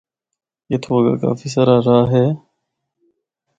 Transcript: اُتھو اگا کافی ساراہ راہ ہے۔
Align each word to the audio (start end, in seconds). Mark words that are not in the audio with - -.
اُتھو 0.71 0.93
اگا 0.99 1.13
کافی 1.23 1.47
ساراہ 1.53 1.81
راہ 1.85 2.07
ہے۔ 2.13 2.25